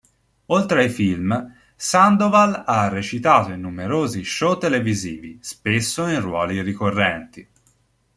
Oltre 0.47 0.81
ai 0.81 0.89
film, 0.89 1.55
Sandoval 1.75 2.63
ha 2.65 2.87
recitato 2.87 3.51
in 3.51 3.61
numerosi 3.61 4.23
show 4.25 4.57
televisivi, 4.57 5.37
spesso 5.43 6.07
in 6.07 6.19
ruoli 6.21 6.59
ricorrenti. 6.63 7.47